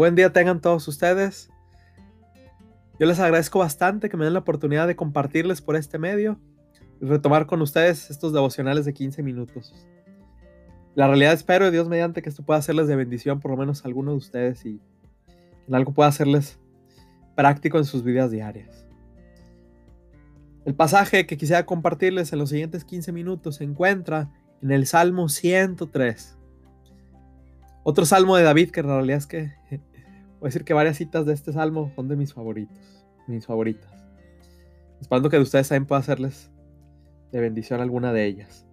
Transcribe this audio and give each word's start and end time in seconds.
Buen 0.00 0.14
día 0.14 0.32
tengan 0.32 0.62
todos 0.62 0.88
ustedes. 0.88 1.50
Yo 2.98 3.06
les 3.06 3.20
agradezco 3.20 3.58
bastante 3.58 4.08
que 4.08 4.16
me 4.16 4.24
den 4.24 4.32
la 4.32 4.40
oportunidad 4.40 4.86
de 4.86 4.96
compartirles 4.96 5.60
por 5.60 5.76
este 5.76 5.98
medio 5.98 6.40
y 7.02 7.04
retomar 7.04 7.44
con 7.44 7.60
ustedes 7.60 8.08
estos 8.08 8.32
devocionales 8.32 8.86
de 8.86 8.94
15 8.94 9.22
minutos. 9.22 9.74
La 10.94 11.06
realidad 11.06 11.34
espero, 11.34 11.70
Dios 11.70 11.86
mediante, 11.90 12.22
que 12.22 12.30
esto 12.30 12.42
pueda 12.42 12.60
hacerles 12.60 12.88
de 12.88 12.96
bendición 12.96 13.40
por 13.40 13.50
lo 13.50 13.58
menos 13.58 13.84
a 13.84 13.88
alguno 13.88 14.12
de 14.12 14.16
ustedes 14.16 14.64
y 14.64 14.80
en 15.68 15.74
algo 15.74 15.92
pueda 15.92 16.08
hacerles 16.08 16.58
práctico 17.36 17.76
en 17.76 17.84
sus 17.84 18.02
vidas 18.02 18.30
diarias. 18.30 18.86
El 20.64 20.74
pasaje 20.74 21.26
que 21.26 21.36
quisiera 21.36 21.66
compartirles 21.66 22.32
en 22.32 22.38
los 22.38 22.48
siguientes 22.48 22.86
15 22.86 23.12
minutos 23.12 23.56
se 23.56 23.64
encuentra 23.64 24.30
en 24.62 24.70
el 24.70 24.86
Salmo 24.86 25.28
103. 25.28 26.38
Otro 27.82 28.06
salmo 28.06 28.36
de 28.36 28.44
David 28.44 28.70
que 28.70 28.80
en 28.80 28.86
realidad 28.86 29.18
es 29.18 29.26
que 29.26 29.52
voy 30.40 30.46
a 30.46 30.48
decir 30.48 30.64
que 30.64 30.74
varias 30.74 30.96
citas 30.96 31.26
de 31.26 31.34
este 31.34 31.52
salmo 31.52 31.92
son 31.94 32.08
de 32.08 32.16
mis 32.16 32.32
favoritos, 32.32 33.04
mis 33.26 33.46
favoritas. 33.46 33.92
Esperando 35.00 35.28
que 35.28 35.36
de 35.36 35.42
ustedes 35.42 35.68
también 35.68 35.86
pueda 35.86 36.00
hacerles 36.00 36.50
de 37.30 37.40
bendición 37.40 37.80
alguna 37.80 38.12
de 38.12 38.26
ellas. 38.26 38.66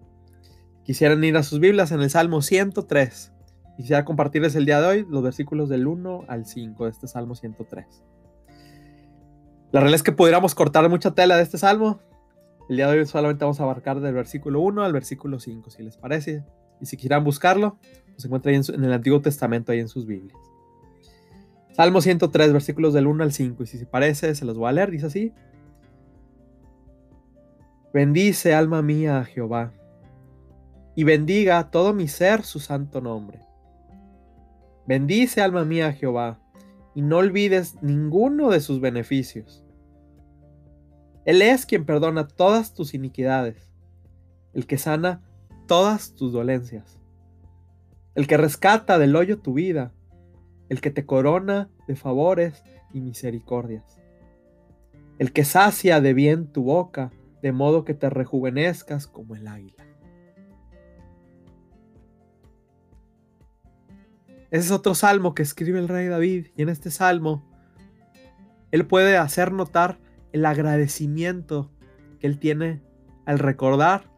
Quisieran 0.83 1.23
ir 1.23 1.35
a 1.35 1.43
sus 1.43 1.59
Biblias 1.59 1.91
en 1.91 2.01
el 2.01 2.09
Salmo 2.09 2.41
103. 2.41 3.33
Quisiera 3.75 4.05
compartirles 4.05 4.55
el 4.55 4.65
día 4.65 4.79
de 4.81 4.87
hoy 4.87 5.05
los 5.09 5.21
versículos 5.21 5.69
del 5.69 5.85
1 5.85 6.23
al 6.27 6.45
5 6.45 6.85
de 6.85 6.89
este 6.89 7.07
Salmo 7.07 7.35
103. 7.35 7.85
La 9.71 9.81
realidad 9.81 9.95
es 9.95 10.03
que 10.03 10.13
pudiéramos 10.13 10.55
cortar 10.55 10.89
mucha 10.89 11.13
tela 11.13 11.35
de 11.35 11.43
este 11.43 11.57
salmo. 11.57 11.99
El 12.69 12.77
día 12.77 12.89
de 12.89 12.99
hoy 12.99 13.05
solamente 13.05 13.43
vamos 13.43 13.59
a 13.59 13.63
abarcar 13.63 13.99
del 13.99 14.13
versículo 14.13 14.61
1 14.61 14.83
al 14.83 14.93
versículo 14.93 15.39
5, 15.39 15.69
si 15.69 15.83
les 15.83 15.97
parece. 15.97 16.45
Y 16.79 16.85
si 16.85 16.95
quieran 16.95 17.23
buscarlo, 17.23 17.77
se 18.17 18.27
encuentra 18.27 18.51
en, 18.53 18.63
el 18.83 18.93
Antiguo 18.93 19.21
Testamento, 19.21 19.71
ahí 19.71 19.79
en 19.79 19.89
sus 19.89 20.05
Biblias. 20.05 20.37
Salmo 21.77 22.01
103, 22.01 22.51
versículos 22.51 22.93
del 22.93 23.07
1 23.07 23.23
al 23.23 23.31
5. 23.31 23.63
Y 23.63 23.67
si 23.67 23.77
se 23.77 23.85
parece, 23.85 24.35
se 24.35 24.43
los 24.43 24.57
voy 24.57 24.67
a 24.67 24.73
leer. 24.73 24.91
Dice 24.91 25.05
así. 25.05 25.33
Bendice, 27.93 28.53
alma 28.53 28.81
mía, 28.81 29.19
a 29.19 29.23
Jehová, 29.23 29.71
y 30.95 31.03
bendiga 31.05 31.71
todo 31.71 31.93
mi 31.93 32.09
ser 32.09 32.43
su 32.43 32.59
santo 32.59 32.99
nombre. 32.99 33.39
Bendice, 34.85 35.41
alma 35.41 35.63
mía, 35.63 35.87
a 35.87 35.93
Jehová 35.93 36.39
y 36.97 37.03
no 37.03 37.17
olvides 37.17 37.75
ninguno 37.83 38.49
de 38.49 38.59
sus 38.59 38.81
beneficios. 38.81 39.63
Él 41.25 41.43
es 41.43 41.67
quien 41.67 41.85
perdona 41.85 42.27
todas 42.27 42.73
tus 42.73 42.95
iniquidades, 42.95 43.71
el 44.55 44.65
que 44.65 44.79
sana 44.79 45.21
todas 45.67 46.15
tus 46.15 46.33
dolencias, 46.33 46.99
el 48.15 48.25
que 48.25 48.35
rescata 48.35 48.97
del 48.97 49.15
hoyo 49.15 49.37
tu 49.37 49.53
vida, 49.53 49.93
el 50.69 50.81
que 50.81 50.91
te 50.91 51.05
corona 51.05 51.69
de 51.87 51.95
favores 51.95 52.63
y 52.93 53.01
misericordias, 53.01 53.99
el 55.19 55.31
que 55.31 55.45
sacia 55.45 56.01
de 56.01 56.13
bien 56.13 56.47
tu 56.47 56.63
boca, 56.63 57.11
de 57.41 57.51
modo 57.51 57.85
que 57.85 57.93
te 57.93 58.09
rejuvenezcas 58.09 59.07
como 59.07 59.35
el 59.35 59.47
águila. 59.47 59.85
Ese 64.49 64.65
es 64.65 64.71
otro 64.71 64.95
salmo 64.95 65.35
que 65.35 65.43
escribe 65.43 65.79
el 65.79 65.89
rey 65.89 66.07
David 66.07 66.47
y 66.55 66.61
en 66.61 66.69
este 66.69 66.89
salmo 66.89 67.43
él 68.71 68.85
puede 68.85 69.17
hacer 69.17 69.51
notar 69.51 69.99
el 70.31 70.45
agradecimiento 70.45 71.71
que 72.19 72.27
él 72.27 72.39
tiene 72.39 72.81
al 73.25 73.39
recordar 73.39 74.09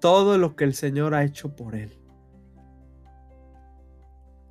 todo 0.00 0.38
lo 0.38 0.56
que 0.56 0.64
el 0.64 0.74
Señor 0.74 1.14
ha 1.14 1.24
hecho 1.24 1.54
por 1.56 1.74
él. 1.74 1.99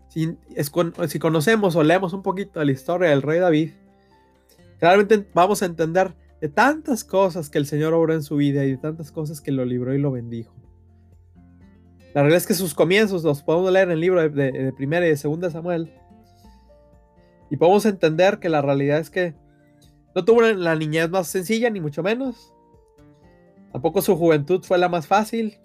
Si, 0.09 1.19
conocemos 1.19 1.75
o 1.75 1.83
leemos 1.83 2.13
un 2.13 2.23
poquito 2.23 2.59
de 2.59 2.65
la 2.65 2.71
historia 2.71 3.09
del 3.09 3.21
rey 3.21 3.39
David, 3.39 3.71
realmente 4.81 5.25
vamos 5.33 5.61
a 5.61 5.67
entender 5.67 6.15
de 6.41 6.49
tantas 6.49 7.03
cosas 7.03 7.49
que 7.49 7.59
el 7.59 7.65
Señor 7.65 7.93
obró 7.93 8.13
en 8.13 8.23
su 8.23 8.37
vida 8.37 8.65
y 8.65 8.71
de 8.71 8.77
tantas 8.77 9.11
cosas 9.11 9.39
que 9.39 9.51
lo 9.51 9.65
libró 9.65 9.93
y 9.93 9.99
lo 9.99 10.11
bendijo. 10.11 10.53
La 12.13 12.21
realidad 12.21 12.37
es 12.37 12.47
que 12.47 12.55
sus 12.55 12.73
comienzos 12.73 13.23
los 13.23 13.43
podemos 13.43 13.71
leer 13.71 13.89
en 13.89 13.93
el 13.93 13.99
libro 13.99 14.27
de, 14.27 14.73
primera 14.75 15.05
y 15.05 15.09
de 15.09 15.17
segunda 15.17 15.51
Samuel. 15.51 15.93
Y 17.51 17.57
podemos 17.57 17.85
entender 17.85 18.39
que 18.39 18.49
la 18.49 18.61
realidad 18.61 18.99
es 18.99 19.11
que 19.11 19.35
no 20.15 20.25
tuvo 20.25 20.41
la 20.41 20.75
niñez 20.75 21.09
más 21.09 21.27
sencilla, 21.27 21.69
ni 21.69 21.79
mucho 21.79 22.01
menos. 22.01 22.51
Tampoco 23.71 24.01
su 24.01 24.15
juventud 24.15 24.63
fue 24.63 24.79
la 24.79 24.89
más 24.89 25.05
fácil. 25.05 25.59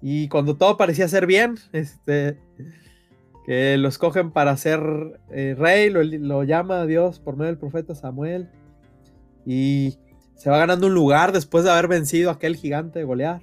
Y 0.00 0.28
cuando 0.28 0.56
todo 0.56 0.78
parecía 0.78 1.08
ser 1.08 1.26
bien, 1.26 1.56
este, 1.72 2.38
que 3.44 3.76
lo 3.76 3.88
escogen 3.88 4.30
para 4.30 4.56
ser 4.56 4.80
eh, 5.30 5.54
rey, 5.58 5.90
lo, 5.90 6.44
llama 6.44 6.80
a 6.80 6.86
Dios 6.86 7.18
por 7.20 7.36
medio 7.36 7.48
del 7.48 7.58
profeta 7.58 7.94
Samuel. 7.94 8.48
Y 9.46 9.98
se 10.34 10.50
va 10.50 10.58
ganando 10.58 10.86
un 10.86 10.94
lugar 10.94 11.32
después 11.32 11.64
de 11.64 11.70
haber 11.70 11.88
vencido 11.88 12.30
a 12.30 12.34
aquel 12.34 12.56
gigante 12.56 12.98
de 12.98 13.04
Goliat 13.04 13.42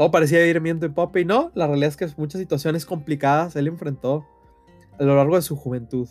todo 0.00 0.10
parecía 0.10 0.46
ir 0.46 0.58
viento 0.60 0.86
y 0.86 0.88
pop 0.88 1.14
y 1.18 1.26
no, 1.26 1.52
la 1.54 1.66
realidad 1.66 1.90
es 1.90 1.96
que 1.98 2.08
muchas 2.16 2.40
situaciones 2.40 2.86
complicadas 2.86 3.54
él 3.54 3.66
enfrentó 3.66 4.24
a 4.98 5.02
lo 5.02 5.14
largo 5.14 5.36
de 5.36 5.42
su 5.42 5.56
juventud. 5.56 6.08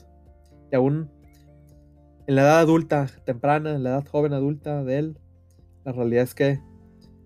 Y 0.71 0.75
aún 0.75 1.09
en 2.27 2.35
la 2.35 2.43
edad 2.43 2.59
adulta, 2.59 3.07
temprana, 3.25 3.73
en 3.73 3.81
la 3.81 3.89
edad 3.89 4.07
joven 4.07 4.33
adulta 4.33 4.83
de 4.83 4.99
él, 4.99 5.17
la 5.85 5.91
realidad 5.91 6.23
es 6.23 6.35
que 6.35 6.59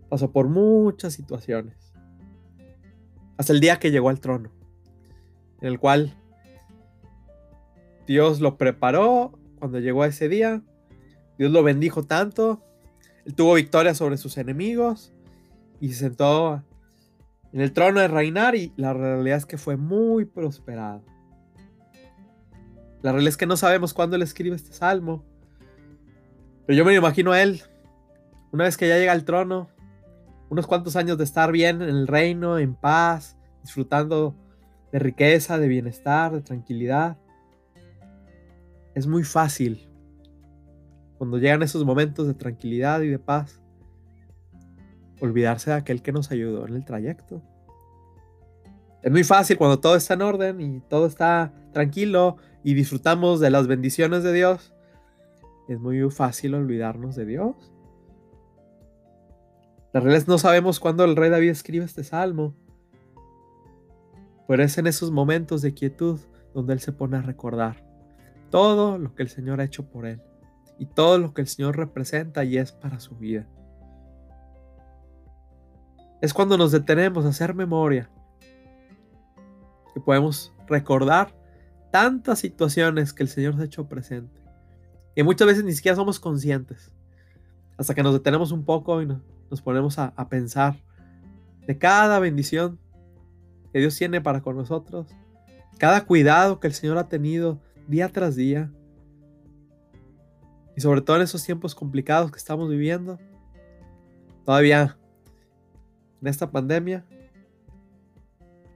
pasó 0.07 0.31
por 0.31 0.47
muchas 0.47 1.11
situaciones. 1.11 1.82
Hasta 3.37 3.53
el 3.53 3.59
día 3.59 3.79
que 3.79 3.91
llegó 3.91 4.09
al 4.09 4.19
trono, 4.19 4.51
en 5.61 5.67
el 5.67 5.79
cual 5.79 6.15
Dios 8.05 8.41
lo 8.41 8.57
preparó 8.57 9.37
cuando 9.59 9.79
llegó 9.79 10.03
a 10.03 10.07
ese 10.07 10.29
día. 10.29 10.61
Dios 11.37 11.51
lo 11.51 11.63
bendijo 11.63 12.03
tanto. 12.03 12.61
Él 13.25 13.33
tuvo 13.33 13.55
victoria 13.55 13.95
sobre 13.95 14.17
sus 14.17 14.37
enemigos 14.37 15.13
y 15.79 15.89
se 15.89 15.99
sentó 15.99 16.63
en 17.53 17.61
el 17.61 17.71
trono 17.71 17.99
de 17.99 18.07
reinar 18.07 18.55
y 18.55 18.73
la 18.75 18.93
realidad 18.93 19.37
es 19.37 19.45
que 19.45 19.57
fue 19.57 19.77
muy 19.77 20.25
prosperado. 20.25 21.03
La 23.01 23.11
realidad 23.11 23.29
es 23.29 23.37
que 23.37 23.45
no 23.45 23.57
sabemos 23.57 23.93
cuándo 23.93 24.15
él 24.15 24.21
escribe 24.21 24.55
este 24.55 24.73
salmo, 24.73 25.23
pero 26.65 26.77
yo 26.77 26.85
me 26.85 26.95
imagino 26.95 27.31
a 27.31 27.41
él, 27.41 27.61
una 28.51 28.63
vez 28.63 28.77
que 28.77 28.87
ya 28.87 28.97
llega 28.97 29.11
al 29.11 29.25
trono, 29.25 29.69
unos 30.49 30.67
cuantos 30.67 30.95
años 30.95 31.17
de 31.17 31.23
estar 31.23 31.51
bien 31.51 31.81
en 31.81 31.89
el 31.89 32.07
reino, 32.07 32.57
en 32.59 32.75
paz, 32.75 33.37
disfrutando 33.61 34.35
de 34.91 34.99
riqueza, 34.99 35.57
de 35.57 35.67
bienestar, 35.67 36.31
de 36.31 36.41
tranquilidad. 36.41 37.17
Es 38.93 39.07
muy 39.07 39.23
fácil 39.23 39.89
cuando 41.17 41.37
llegan 41.37 41.63
esos 41.63 41.83
momentos 41.85 42.27
de 42.27 42.33
tranquilidad 42.33 43.01
y 43.01 43.07
de 43.07 43.19
paz 43.19 43.61
olvidarse 45.19 45.71
de 45.71 45.77
aquel 45.77 46.01
que 46.01 46.11
nos 46.11 46.31
ayudó 46.31 46.67
en 46.67 46.75
el 46.75 46.85
trayecto. 46.85 47.41
Es 49.01 49.11
muy 49.11 49.23
fácil 49.23 49.57
cuando 49.57 49.79
todo 49.79 49.95
está 49.95 50.13
en 50.13 50.21
orden 50.21 50.61
y 50.61 50.79
todo 50.81 51.07
está 51.07 51.53
tranquilo 51.71 52.37
y 52.63 52.73
disfrutamos 52.73 53.39
de 53.39 53.49
las 53.49 53.67
bendiciones 53.67 54.23
de 54.23 54.33
Dios. 54.33 54.73
Es 55.67 55.79
muy 55.79 56.09
fácil 56.11 56.55
olvidarnos 56.55 57.15
de 57.15 57.25
Dios. 57.25 57.72
La 59.93 59.99
realidad 59.99 60.23
es 60.23 60.27
no 60.27 60.37
sabemos 60.37 60.79
cuándo 60.79 61.03
el 61.03 61.15
rey 61.15 61.29
David 61.29 61.49
escribe 61.49 61.85
este 61.85 62.03
salmo. 62.03 62.55
Pero 64.47 64.63
es 64.63 64.77
en 64.77 64.87
esos 64.87 65.11
momentos 65.11 65.61
de 65.61 65.73
quietud 65.73 66.19
donde 66.53 66.73
él 66.73 66.79
se 66.79 66.91
pone 66.91 67.17
a 67.17 67.21
recordar 67.21 67.83
todo 68.49 68.97
lo 68.97 69.15
que 69.15 69.23
el 69.23 69.29
Señor 69.29 69.61
ha 69.61 69.63
hecho 69.63 69.89
por 69.89 70.05
él 70.05 70.21
y 70.77 70.85
todo 70.85 71.17
lo 71.17 71.33
que 71.33 71.41
el 71.41 71.47
Señor 71.47 71.77
representa 71.77 72.43
y 72.43 72.57
es 72.57 72.71
para 72.71 72.99
su 72.99 73.15
vida 73.15 73.47
es 76.23 76.33
cuando 76.33 76.57
nos 76.57 76.71
detenemos 76.71 77.25
a 77.25 77.29
hacer 77.29 77.53
memoria, 77.53 78.09
que 79.93 79.99
podemos 79.99 80.53
recordar 80.67 81.35
tantas 81.91 82.39
situaciones 82.39 83.11
que 83.11 83.23
el 83.23 83.29
Señor 83.29 83.57
se 83.57 83.61
ha 83.61 83.65
hecho 83.65 83.89
presente. 83.89 84.41
Y 85.15 85.23
muchas 85.23 85.47
veces 85.47 85.65
ni 85.65 85.73
siquiera 85.73 85.97
somos 85.97 86.21
conscientes, 86.21 86.93
hasta 87.77 87.93
que 87.93 88.03
nos 88.03 88.13
detenemos 88.13 88.53
un 88.53 88.63
poco 88.63 89.01
y 89.01 89.05
nos 89.05 89.21
ponemos 89.61 89.99
a, 89.99 90.11
pensar 90.29 90.75
de 91.65 91.77
cada 91.77 92.19
bendición 92.19 92.79
que 93.71 93.79
Dios 93.79 93.95
tiene 93.97 94.21
para 94.21 94.41
con 94.41 94.55
nosotros, 94.55 95.07
cada 95.77 96.05
cuidado 96.05 96.59
que 96.59 96.67
el 96.67 96.73
Señor 96.73 96.97
ha 96.97 97.07
tenido 97.07 97.59
día 97.87 98.09
tras 98.09 98.35
día, 98.35 98.71
y 100.75 100.81
sobre 100.81 101.01
todo 101.01 101.17
en 101.17 101.23
esos 101.23 101.43
tiempos 101.43 101.75
complicados 101.75 102.31
que 102.31 102.37
estamos 102.37 102.69
viviendo, 102.69 103.19
todavía 104.45 104.97
en 106.21 106.27
esta 106.27 106.49
pandemia. 106.49 107.05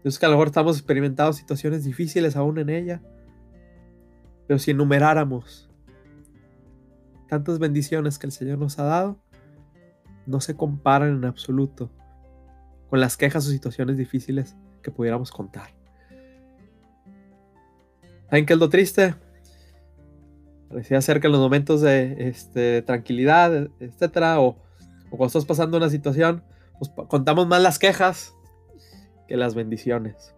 Es 0.03 0.19
que 0.19 0.25
a 0.25 0.30
lo 0.30 0.35
mejor 0.35 0.47
estamos 0.47 0.77
experimentando 0.77 1.33
situaciones 1.33 1.83
difíciles 1.83 2.35
aún 2.35 2.59
en 2.59 2.69
ella. 2.69 3.01
Pero 4.47 4.59
si 4.59 4.71
enumeráramos 4.71 5.69
tantas 7.27 7.59
bendiciones 7.59 8.18
que 8.18 8.27
el 8.27 8.31
Señor 8.31 8.57
nos 8.57 8.80
ha 8.80 8.83
dado, 8.83 9.19
no 10.27 10.41
se 10.41 10.56
comparan 10.56 11.15
en 11.18 11.25
absoluto 11.25 11.89
con 12.89 13.00
las 13.00 13.18
quejas 13.18 13.47
o 13.47 13.50
situaciones 13.50 13.97
difíciles 13.97 14.56
que 14.81 14.91
pudiéramos 14.91 15.31
contar. 15.31 15.69
¿Saben 18.29 18.45
qué 18.45 18.56
lo 18.56 18.69
triste? 18.69 19.15
Parecía 20.69 21.00
ser 21.01 21.21
que 21.21 21.27
en 21.27 21.33
los 21.33 21.41
momentos 21.41 21.81
de 21.81 22.27
este, 22.27 22.81
tranquilidad, 22.81 23.69
etcétera, 23.79 24.41
o, 24.41 24.57
cuando 25.09 25.27
estás 25.27 25.45
pasando 25.45 25.77
una 25.77 25.89
situación, 25.89 26.44
pues 26.77 26.91
contamos 27.07 27.47
más 27.47 27.62
las 27.62 27.80
quejas 27.80 28.35
que 29.27 29.38
las 29.38 29.56
bendiciones. 29.56 30.35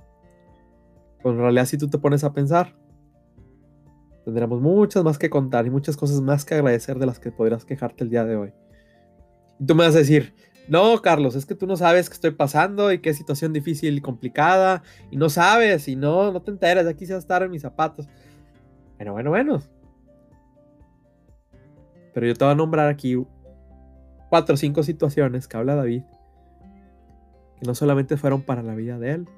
Pues 1.21 1.33
en 1.33 1.41
realidad, 1.41 1.65
si 1.65 1.77
tú 1.77 1.89
te 1.89 1.97
pones 1.97 2.23
a 2.23 2.31
pensar, 2.31 2.75
tendremos 4.23 4.61
muchas 4.61 5.03
más 5.03 5.17
que 5.17 5.31
contar 5.31 5.65
y 5.65 5.71
muchas 5.71 5.97
cosas 5.97 6.21
más 6.21 6.45
que 6.45 6.53
agradecer 6.53 6.99
de 6.99 7.07
las 7.07 7.19
que 7.19 7.31
podrás 7.31 7.65
quejarte 7.65 8.03
el 8.03 8.11
día 8.11 8.23
de 8.23 8.35
hoy. 8.35 8.53
Y 9.59 9.65
tú 9.65 9.75
me 9.75 9.85
vas 9.85 9.95
a 9.95 9.99
decir, 9.99 10.33
no, 10.67 11.01
Carlos, 11.01 11.35
es 11.35 11.45
que 11.45 11.55
tú 11.55 11.65
no 11.65 11.75
sabes 11.75 12.09
qué 12.09 12.13
estoy 12.13 12.31
pasando 12.31 12.91
y 12.91 12.99
qué 12.99 13.13
situación 13.13 13.53
difícil 13.53 13.97
y 13.97 14.01
complicada, 14.01 14.83
y 15.09 15.17
no 15.17 15.29
sabes, 15.29 15.87
y 15.87 15.95
no, 15.95 16.31
no 16.31 16.41
te 16.41 16.51
enteras, 16.51 16.85
aquí 16.87 17.05
se 17.05 17.13
va 17.13 17.17
a 17.17 17.19
estar 17.19 17.43
en 17.43 17.51
mis 17.51 17.63
zapatos. 17.63 18.07
Bueno, 18.97 19.13
bueno, 19.13 19.29
bueno. 19.31 19.61
Pero 22.13 22.27
yo 22.27 22.35
te 22.35 22.45
voy 22.45 22.51
a 22.51 22.55
nombrar 22.55 22.87
aquí 22.87 23.17
cuatro 24.29 24.53
o 24.53 24.57
cinco 24.57 24.83
situaciones 24.83 25.47
que 25.47 25.57
habla 25.57 25.75
David, 25.75 26.03
que 27.59 27.65
no 27.65 27.73
solamente 27.73 28.15
fueron 28.15 28.43
para 28.43 28.61
la 28.61 28.75
vida 28.75 28.99
de 28.99 29.11
él, 29.11 29.29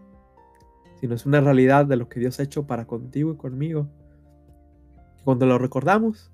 sino 0.99 1.15
es 1.15 1.25
una 1.25 1.41
realidad 1.41 1.85
de 1.85 1.95
lo 1.95 2.09
que 2.09 2.19
Dios 2.19 2.39
ha 2.39 2.43
hecho 2.43 2.67
para 2.67 2.85
contigo 2.85 3.31
y 3.31 3.37
conmigo. 3.37 3.87
Cuando 5.23 5.45
lo 5.45 5.57
recordamos, 5.57 6.31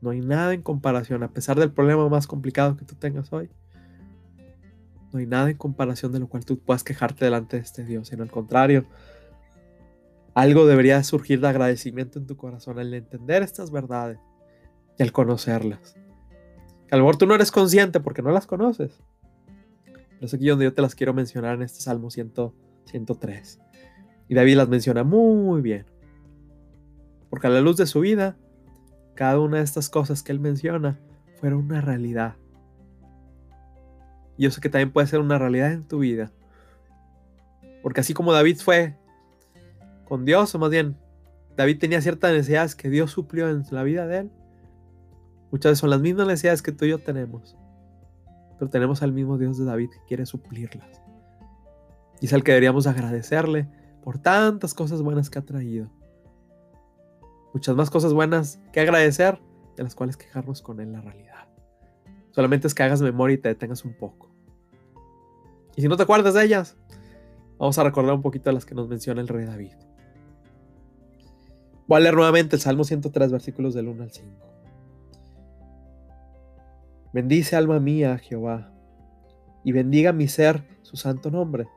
no 0.00 0.10
hay 0.10 0.20
nada 0.20 0.52
en 0.54 0.62
comparación, 0.62 1.22
a 1.22 1.30
pesar 1.32 1.58
del 1.58 1.72
problema 1.72 2.08
más 2.08 2.26
complicado 2.26 2.76
que 2.76 2.84
tú 2.84 2.94
tengas 2.94 3.32
hoy. 3.32 3.50
No 5.12 5.18
hay 5.18 5.26
nada 5.26 5.50
en 5.50 5.56
comparación 5.56 6.12
de 6.12 6.18
lo 6.18 6.28
cual 6.28 6.44
tú 6.44 6.58
puedas 6.58 6.84
quejarte 6.84 7.24
delante 7.24 7.56
de 7.56 7.62
este 7.62 7.84
Dios, 7.84 8.08
sino 8.08 8.22
al 8.22 8.30
contrario, 8.30 8.86
algo 10.34 10.66
debería 10.66 11.02
surgir 11.02 11.40
de 11.40 11.48
agradecimiento 11.48 12.18
en 12.18 12.26
tu 12.26 12.36
corazón 12.36 12.78
al 12.78 12.92
entender 12.92 13.42
estas 13.42 13.70
verdades 13.70 14.18
y 14.98 15.02
al 15.02 15.12
conocerlas. 15.12 15.94
Que 16.86 16.94
a 16.94 16.98
lo 16.98 17.04
mejor 17.04 17.16
tú 17.16 17.26
no 17.26 17.34
eres 17.34 17.50
consciente 17.50 18.00
porque 18.00 18.22
no 18.22 18.30
las 18.30 18.46
conoces. 18.46 19.02
Pero 19.84 20.26
es 20.26 20.34
aquí 20.34 20.46
donde 20.48 20.66
yo 20.66 20.74
te 20.74 20.82
las 20.82 20.94
quiero 20.94 21.14
mencionar 21.14 21.54
en 21.54 21.62
este 21.62 21.80
Salmo 21.80 22.10
103. 22.10 23.60
Y 24.28 24.34
David 24.34 24.56
las 24.56 24.68
menciona 24.68 25.04
muy 25.04 25.62
bien. 25.62 25.86
Porque 27.30 27.46
a 27.46 27.50
la 27.50 27.60
luz 27.60 27.76
de 27.76 27.86
su 27.86 28.00
vida, 28.00 28.36
cada 29.16 29.40
una 29.40 29.56
de 29.56 29.64
estas 29.64 29.88
cosas 29.88 30.22
que 30.22 30.30
él 30.30 30.38
menciona 30.38 31.00
fueron 31.40 31.64
una 31.64 31.80
realidad. 31.80 32.36
Y 34.36 34.44
yo 34.44 34.50
sé 34.50 34.60
que 34.60 34.68
también 34.68 34.92
puede 34.92 35.06
ser 35.08 35.20
una 35.20 35.38
realidad 35.38 35.72
en 35.72 35.88
tu 35.88 35.98
vida. 35.98 36.30
Porque 37.82 38.00
así 38.00 38.14
como 38.14 38.32
David 38.32 38.58
fue 38.58 38.94
con 40.04 40.24
Dios, 40.24 40.54
o 40.54 40.58
más 40.58 40.70
bien, 40.70 40.96
David 41.56 41.78
tenía 41.78 42.00
ciertas 42.00 42.32
necesidades 42.32 42.74
que 42.76 42.90
Dios 42.90 43.10
suplió 43.10 43.48
en 43.48 43.64
la 43.70 43.82
vida 43.82 44.06
de 44.06 44.18
él. 44.18 44.30
Muchas 45.50 45.70
veces 45.70 45.78
son 45.80 45.90
las 45.90 46.00
mismas 46.00 46.26
necesidades 46.26 46.62
que 46.62 46.72
tú 46.72 46.84
y 46.84 46.90
yo 46.90 46.98
tenemos. 46.98 47.56
Pero 48.58 48.70
tenemos 48.70 49.02
al 49.02 49.12
mismo 49.12 49.38
Dios 49.38 49.58
de 49.58 49.64
David 49.64 49.88
que 49.90 50.06
quiere 50.06 50.26
suplirlas. 50.26 51.00
Y 52.20 52.26
es 52.26 52.32
al 52.32 52.44
que 52.44 52.52
deberíamos 52.52 52.86
agradecerle 52.86 53.68
por 54.02 54.18
tantas 54.18 54.74
cosas 54.74 55.02
buenas 55.02 55.30
que 55.30 55.38
ha 55.38 55.42
traído 55.42 55.90
muchas 57.56 57.74
más 57.74 57.88
cosas 57.88 58.12
buenas 58.12 58.60
que 58.70 58.80
agradecer, 58.80 59.40
de 59.78 59.82
las 59.82 59.94
cuales 59.94 60.18
quejarnos 60.18 60.60
con 60.60 60.78
él 60.78 60.92
la 60.92 61.00
realidad. 61.00 61.48
Solamente 62.32 62.66
es 62.66 62.74
que 62.74 62.82
hagas 62.82 63.00
memoria 63.00 63.32
y 63.32 63.38
te 63.38 63.48
detengas 63.48 63.82
un 63.86 63.94
poco. 63.94 64.30
Y 65.74 65.80
si 65.80 65.88
no 65.88 65.96
te 65.96 66.02
acuerdas 66.02 66.34
de 66.34 66.44
ellas, 66.44 66.76
vamos 67.58 67.78
a 67.78 67.82
recordar 67.82 68.12
un 68.12 68.20
poquito 68.20 68.50
de 68.50 68.54
las 68.54 68.66
que 68.66 68.74
nos 68.74 68.90
menciona 68.90 69.22
el 69.22 69.28
rey 69.28 69.46
David. 69.46 69.72
Voy 71.86 71.96
a 71.96 72.00
leer 72.00 72.14
nuevamente 72.14 72.56
el 72.56 72.60
Salmo 72.60 72.84
103, 72.84 73.32
versículos 73.32 73.72
del 73.72 73.88
1 73.88 74.02
al 74.02 74.10
5. 74.10 74.30
Bendice 77.14 77.56
alma 77.56 77.80
mía 77.80 78.18
Jehová, 78.18 78.70
y 79.64 79.72
bendiga 79.72 80.12
mi 80.12 80.28
ser 80.28 80.62
su 80.82 80.98
santo 80.98 81.30
nombre. 81.30 81.68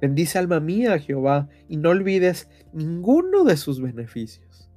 Bendice 0.00 0.38
alma 0.38 0.60
mía 0.60 0.98
Jehová 0.98 1.48
y 1.68 1.76
no 1.76 1.90
olvides 1.90 2.48
ninguno 2.72 3.44
de 3.44 3.56
sus 3.56 3.80
beneficios. 3.80 4.70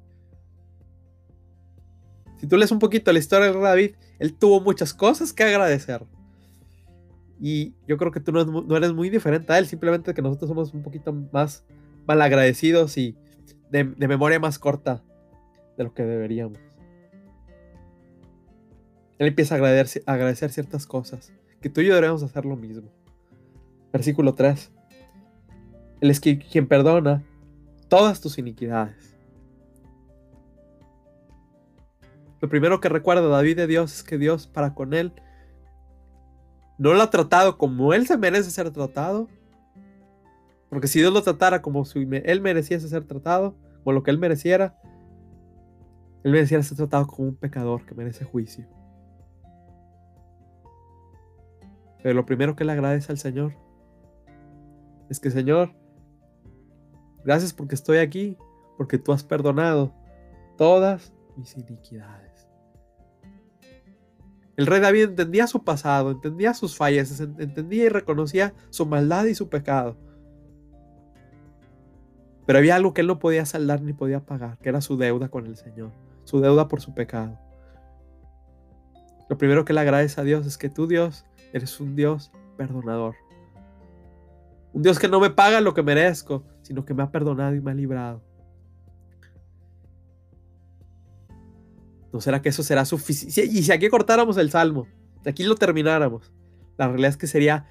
Si 2.38 2.46
tú 2.46 2.56
lees 2.56 2.72
un 2.72 2.78
poquito 2.78 3.12
la 3.12 3.18
historia 3.18 3.52
de 3.52 3.60
David, 3.60 3.96
él 4.18 4.34
tuvo 4.34 4.60
muchas 4.60 4.94
cosas 4.94 5.34
que 5.34 5.42
agradecer. 5.42 6.06
Y 7.38 7.74
yo 7.86 7.98
creo 7.98 8.12
que 8.12 8.20
tú 8.20 8.32
no, 8.32 8.76
eres 8.76 8.92
muy 8.94 9.10
diferente 9.10 9.52
a 9.52 9.58
él, 9.58 9.66
simplemente 9.66 10.14
que 10.14 10.22
nosotros 10.22 10.48
somos 10.48 10.72
un 10.72 10.82
poquito 10.82 11.12
más 11.12 11.66
malagradecidos 12.06 12.96
y 12.96 13.16
de, 13.70 13.84
memoria 13.84 14.40
más 14.40 14.58
corta 14.58 15.02
de 15.76 15.84
lo 15.84 15.92
que 15.92 16.02
deberíamos. 16.02 16.58
Él 19.18 19.26
empieza 19.26 19.54
a 19.54 19.58
agradecer, 19.58 20.02
a 20.06 20.14
agradecer 20.14 20.50
ciertas 20.50 20.86
cosas, 20.86 21.34
que 21.60 21.68
tú 21.68 21.82
y 21.82 21.84
yo 21.84 21.90
deberíamos 21.90 22.22
hacer 22.22 22.46
lo 22.46 22.56
mismo. 22.56 22.90
Versículo 23.92 24.34
3. 24.34 24.72
Él 26.00 26.10
es 26.10 26.20
quien 26.20 26.66
perdona 26.66 27.22
todas 27.88 28.20
tus 28.20 28.38
iniquidades. 28.38 29.16
Lo 32.40 32.48
primero 32.48 32.80
que 32.80 32.88
recuerda 32.88 33.28
David 33.28 33.56
de 33.56 33.66
Dios 33.66 33.94
es 33.94 34.02
que 34.02 34.16
Dios 34.16 34.46
para 34.46 34.74
con 34.74 34.94
él 34.94 35.12
no 36.78 36.94
lo 36.94 37.02
ha 37.02 37.10
tratado 37.10 37.58
como 37.58 37.92
él 37.92 38.06
se 38.06 38.16
merece 38.16 38.50
ser 38.50 38.70
tratado. 38.70 39.28
Porque 40.70 40.88
si 40.88 41.00
Dios 41.00 41.12
lo 41.12 41.22
tratara 41.22 41.60
como 41.60 41.84
si 41.84 42.08
él 42.24 42.40
mereciese 42.40 42.88
ser 42.88 43.04
tratado, 43.04 43.54
o 43.84 43.92
lo 43.92 44.02
que 44.02 44.10
él 44.10 44.18
mereciera, 44.18 44.78
él 46.22 46.32
mereciera 46.32 46.62
ser 46.62 46.78
tratado 46.78 47.06
como 47.06 47.28
un 47.28 47.36
pecador 47.36 47.84
que 47.84 47.94
merece 47.94 48.24
juicio. 48.24 48.66
Pero 52.02 52.14
lo 52.14 52.24
primero 52.24 52.56
que 52.56 52.64
le 52.64 52.72
agradece 52.72 53.12
al 53.12 53.18
Señor 53.18 53.52
es 55.10 55.20
que, 55.20 55.30
Señor, 55.30 55.74
Gracias 57.24 57.52
porque 57.52 57.74
estoy 57.74 57.98
aquí, 57.98 58.36
porque 58.76 58.98
tú 58.98 59.12
has 59.12 59.24
perdonado 59.24 59.92
todas 60.56 61.12
mis 61.36 61.56
iniquidades. 61.56 62.48
El 64.56 64.66
rey 64.66 64.80
David 64.80 65.04
entendía 65.04 65.46
su 65.46 65.64
pasado, 65.64 66.10
entendía 66.10 66.52
sus 66.52 66.76
fallas, 66.76 67.18
entendía 67.20 67.84
y 67.84 67.88
reconocía 67.88 68.52
su 68.68 68.84
maldad 68.84 69.24
y 69.24 69.34
su 69.34 69.48
pecado. 69.48 69.96
Pero 72.46 72.58
había 72.58 72.76
algo 72.76 72.92
que 72.92 73.00
él 73.00 73.06
no 73.06 73.18
podía 73.18 73.46
saldar 73.46 73.80
ni 73.80 73.92
podía 73.92 74.20
pagar, 74.20 74.58
que 74.58 74.68
era 74.68 74.80
su 74.80 74.98
deuda 74.98 75.28
con 75.28 75.46
el 75.46 75.56
Señor, 75.56 75.92
su 76.24 76.40
deuda 76.40 76.68
por 76.68 76.80
su 76.80 76.92
pecado. 76.92 77.38
Lo 79.30 79.38
primero 79.38 79.64
que 79.64 79.72
le 79.72 79.80
agradece 79.80 80.20
a 80.20 80.24
Dios 80.24 80.46
es 80.46 80.58
que 80.58 80.68
tú, 80.68 80.86
Dios, 80.86 81.24
eres 81.52 81.80
un 81.80 81.96
Dios 81.96 82.32
perdonador. 82.56 83.14
Un 84.72 84.82
Dios 84.82 84.98
que 84.98 85.08
no 85.08 85.20
me 85.20 85.30
paga 85.30 85.60
lo 85.60 85.72
que 85.72 85.82
merezco, 85.82 86.44
sino 86.70 86.84
que 86.84 86.94
me 86.94 87.02
ha 87.02 87.10
perdonado 87.10 87.52
y 87.56 87.60
me 87.60 87.72
ha 87.72 87.74
librado. 87.74 88.22
¿No 92.12 92.20
será 92.20 92.40
que 92.40 92.50
eso 92.50 92.62
será 92.62 92.84
suficiente? 92.84 93.52
Y 93.52 93.64
si 93.64 93.72
aquí 93.72 93.88
cortáramos 93.88 94.36
el 94.36 94.50
salmo, 94.50 94.86
si 95.24 95.30
aquí 95.30 95.42
lo 95.42 95.56
termináramos, 95.56 96.32
la 96.78 96.86
realidad 96.86 97.10
es 97.10 97.16
que 97.16 97.26
sería 97.26 97.66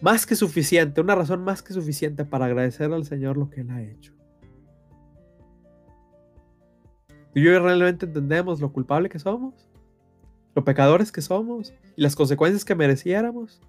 más 0.00 0.24
que 0.24 0.36
suficiente, 0.36 1.00
una 1.00 1.16
razón 1.16 1.42
más 1.42 1.64
que 1.64 1.72
suficiente 1.72 2.24
para 2.24 2.44
agradecerle 2.44 2.94
al 2.94 3.04
Señor 3.04 3.36
lo 3.36 3.50
que 3.50 3.62
Él 3.62 3.70
ha 3.70 3.82
hecho. 3.82 4.14
Y 7.34 7.42
yo 7.42 7.58
realmente 7.58 8.06
entendemos 8.06 8.60
lo 8.60 8.72
culpable 8.72 9.08
que 9.08 9.18
somos, 9.18 9.68
lo 10.54 10.64
pecadores 10.64 11.10
que 11.10 11.22
somos 11.22 11.74
y 11.96 12.02
las 12.02 12.14
consecuencias 12.14 12.64
que 12.64 12.76
mereciéramos. 12.76 13.60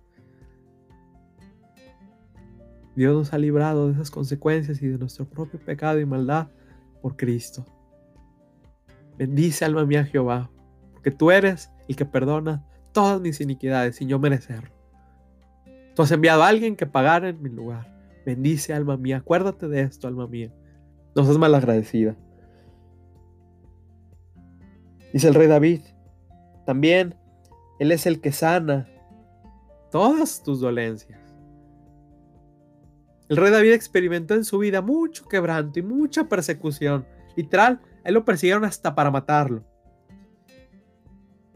Dios 2.96 3.16
nos 3.16 3.34
ha 3.34 3.38
librado 3.38 3.88
de 3.88 3.94
esas 3.94 4.12
consecuencias 4.12 4.82
y 4.82 4.88
de 4.88 4.98
nuestro 4.98 5.26
propio 5.26 5.60
pecado 5.60 6.00
y 6.00 6.06
maldad 6.06 6.48
por 7.02 7.16
Cristo. 7.16 7.66
Bendice 9.18 9.66
alma 9.66 9.86
mía 9.86 10.06
Jehová, 10.06 10.50
porque 10.94 11.12
tú 11.12 11.32
eres 11.32 11.72
el 11.88 11.96
que 11.96 12.06
perdona 12.06 12.66
todas 12.92 13.20
mis 13.20 13.42
iniquidades 13.42 13.96
sin 13.98 14.10
yo 14.10 14.20
merecerlo. 14.20 14.74
Tú 15.96 16.02
has 16.02 16.12
enviado 16.12 16.44
a 16.44 16.48
alguien 16.48 16.76
que 16.76 16.88
pagara 16.88 17.30
en 17.30 17.42
mi 17.42 17.50
lugar. 17.50 17.92
Bendice 18.26 18.74
alma 18.74 18.98
mía, 18.98 19.18
acuérdate 19.18 19.68
de 19.68 19.82
esto, 19.82 20.08
alma 20.08 20.28
mía. 20.28 20.52
No 21.16 21.24
seas 21.24 21.38
malagradecida. 21.38 22.16
Dice 25.12 25.28
el 25.28 25.36
rey 25.36 25.48
David, 25.48 25.82
también 26.66 27.16
Él 27.80 27.92
es 27.92 28.08
el 28.08 28.22
que 28.22 28.32
sana 28.32 28.88
todas 29.92 30.42
tus 30.42 30.60
dolencias. 30.60 31.23
El 33.34 33.38
rey 33.38 33.50
David 33.50 33.72
experimentó 33.74 34.36
en 34.36 34.46
su 34.46 34.60
vida 34.60 34.84
mucho 34.84 35.28
quebranto 35.28 35.80
y 35.80 35.82
mucha 35.82 36.26
persecución. 36.30 37.04
Literal, 37.36 37.82
él 38.04 38.14
lo 38.14 38.26
persiguieron 38.26 38.64
hasta 38.64 38.94
para 38.94 39.10
matarlo. 39.10 39.64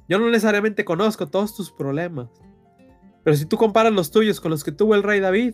Yo 0.10 0.18
no 0.18 0.28
necesariamente 0.28 0.84
conozco 0.84 1.28
todos 1.28 1.56
tus 1.56 1.72
problemas, 1.72 2.30
pero 3.24 3.38
si 3.38 3.46
tú 3.46 3.58
comparas 3.58 3.94
los 3.94 4.10
tuyos 4.10 4.42
con 4.42 4.50
los 4.50 4.64
que 4.64 4.72
tuvo 4.72 4.96
el 4.96 5.04
rey 5.04 5.20
David, 5.20 5.54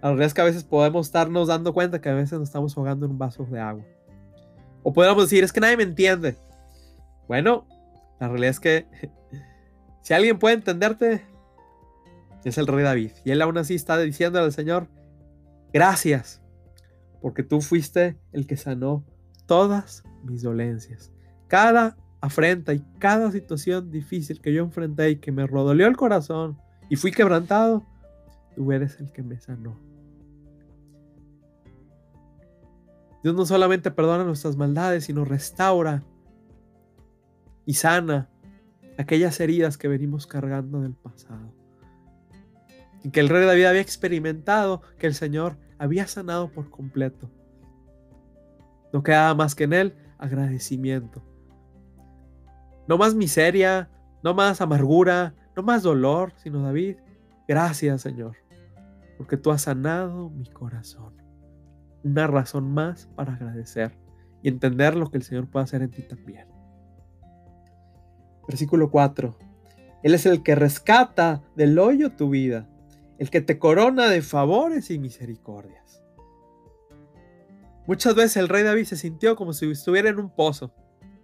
La 0.00 0.08
realidad 0.08 0.26
es 0.26 0.34
que 0.34 0.40
a 0.40 0.44
veces 0.44 0.64
podemos 0.64 1.06
estarnos 1.06 1.46
dando 1.46 1.72
cuenta 1.72 2.00
que 2.00 2.08
a 2.08 2.14
veces 2.14 2.36
nos 2.40 2.48
estamos 2.48 2.76
ahogando 2.76 3.06
en 3.06 3.12
un 3.12 3.18
vaso 3.18 3.44
de 3.44 3.60
agua. 3.60 3.84
O 4.82 4.92
podemos 4.92 5.22
decir, 5.22 5.44
es 5.44 5.52
que 5.52 5.60
nadie 5.60 5.76
me 5.76 5.84
entiende. 5.84 6.36
Bueno, 7.28 7.68
la 8.18 8.26
realidad 8.26 8.50
es 8.50 8.58
que 8.58 8.88
si 10.02 10.14
alguien 10.14 10.40
puede 10.40 10.56
entenderte, 10.56 11.24
es 12.42 12.58
el 12.58 12.66
rey 12.66 12.82
David. 12.82 13.12
Y 13.24 13.30
él 13.30 13.40
aún 13.40 13.56
así 13.56 13.76
está 13.76 13.96
diciendo 13.98 14.40
al 14.40 14.52
Señor, 14.52 14.88
gracias, 15.72 16.42
porque 17.20 17.42
tú 17.42 17.60
fuiste 17.60 18.18
el 18.32 18.46
que 18.46 18.56
sanó 18.56 19.04
todas 19.46 20.02
mis 20.24 20.42
dolencias. 20.42 21.12
Cada 21.48 21.96
afrenta 22.20 22.72
y 22.72 22.80
cada 22.98 23.30
situación 23.32 23.90
difícil 23.90 24.40
que 24.40 24.52
yo 24.52 24.62
enfrenté 24.62 25.10
y 25.10 25.16
que 25.16 25.32
me 25.32 25.46
rodoleó 25.46 25.88
el 25.88 25.96
corazón 25.96 26.56
y 26.88 26.96
fui 26.96 27.10
quebrantado, 27.10 27.84
tú 28.54 28.70
eres 28.72 29.00
el 29.00 29.12
que 29.12 29.22
me 29.22 29.38
sanó. 29.40 29.78
Dios 33.22 33.34
no 33.34 33.46
solamente 33.46 33.90
perdona 33.90 34.24
nuestras 34.24 34.56
maldades, 34.56 35.04
sino 35.04 35.24
restaura 35.24 36.02
y 37.66 37.74
sana 37.74 38.28
aquellas 38.98 39.38
heridas 39.40 39.78
que 39.78 39.88
venimos 39.88 40.26
cargando 40.26 40.80
del 40.80 40.94
pasado. 40.94 41.61
Que 43.10 43.20
el 43.20 43.28
rey 43.28 43.44
David 43.46 43.64
había 43.64 43.80
experimentado 43.80 44.82
que 44.98 45.06
el 45.06 45.14
Señor 45.14 45.56
había 45.78 46.06
sanado 46.06 46.50
por 46.52 46.70
completo. 46.70 47.30
No 48.92 49.02
quedaba 49.02 49.34
más 49.34 49.54
que 49.54 49.64
en 49.64 49.72
él 49.72 49.94
agradecimiento. 50.18 51.24
No 52.86 52.98
más 52.98 53.14
miseria, 53.14 53.90
no 54.22 54.34
más 54.34 54.60
amargura, 54.60 55.34
no 55.56 55.62
más 55.62 55.82
dolor, 55.82 56.32
sino 56.36 56.62
David, 56.62 56.96
gracias 57.48 58.02
Señor, 58.02 58.36
porque 59.18 59.36
tú 59.36 59.50
has 59.50 59.62
sanado 59.62 60.30
mi 60.30 60.46
corazón. 60.46 61.14
Una 62.04 62.26
razón 62.26 62.72
más 62.72 63.08
para 63.16 63.34
agradecer 63.34 63.96
y 64.42 64.48
entender 64.48 64.96
lo 64.96 65.10
que 65.10 65.18
el 65.18 65.24
Señor 65.24 65.48
puede 65.48 65.64
hacer 65.64 65.82
en 65.82 65.90
ti 65.90 66.02
también. 66.02 66.48
Versículo 68.48 68.90
4. 68.90 69.36
Él 70.02 70.14
es 70.14 70.26
el 70.26 70.42
que 70.42 70.54
rescata 70.54 71.42
del 71.54 71.78
hoyo 71.78 72.10
tu 72.10 72.30
vida, 72.30 72.68
el 73.22 73.30
que 73.30 73.40
te 73.40 73.60
corona 73.60 74.08
de 74.08 74.20
favores 74.20 74.90
y 74.90 74.98
misericordias. 74.98 76.02
Muchas 77.86 78.16
veces 78.16 78.38
el 78.38 78.48
rey 78.48 78.64
David 78.64 78.82
se 78.82 78.96
sintió 78.96 79.36
como 79.36 79.52
si 79.52 79.70
estuviera 79.70 80.10
en 80.10 80.18
un 80.18 80.28
pozo, 80.28 80.74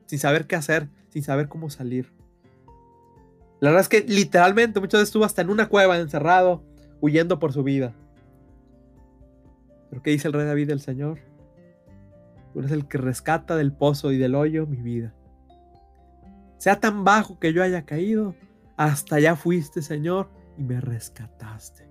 sin 0.06 0.20
saber 0.20 0.46
qué 0.46 0.54
hacer, 0.54 0.88
sin 1.08 1.24
saber 1.24 1.48
cómo 1.48 1.70
salir. 1.70 2.14
La 3.58 3.70
verdad 3.70 3.80
es 3.80 3.88
que 3.88 4.02
literalmente 4.02 4.78
muchas 4.78 5.00
veces 5.00 5.08
estuvo 5.08 5.24
hasta 5.24 5.42
en 5.42 5.50
una 5.50 5.68
cueva 5.68 5.98
encerrado, 5.98 6.62
huyendo 7.00 7.40
por 7.40 7.52
su 7.52 7.64
vida. 7.64 7.92
Pero 9.90 10.00
¿qué 10.00 10.12
dice 10.12 10.28
el 10.28 10.34
rey 10.34 10.46
David 10.46 10.68
del 10.68 10.80
Señor? 10.80 11.18
Tú 12.52 12.60
eres 12.60 12.70
el 12.70 12.86
que 12.86 12.98
rescata 12.98 13.56
del 13.56 13.72
pozo 13.72 14.12
y 14.12 14.18
del 14.18 14.36
hoyo 14.36 14.68
mi 14.68 14.80
vida. 14.80 15.16
Sea 16.58 16.78
tan 16.78 17.02
bajo 17.02 17.40
que 17.40 17.52
yo 17.52 17.60
haya 17.60 17.84
caído, 17.84 18.36
hasta 18.76 19.16
allá 19.16 19.34
fuiste, 19.34 19.82
Señor, 19.82 20.28
y 20.56 20.62
me 20.62 20.80
rescataste. 20.80 21.87